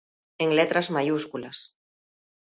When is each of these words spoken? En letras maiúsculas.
En 0.43 0.49
letras 0.59 0.87
maiúsculas. 0.95 1.57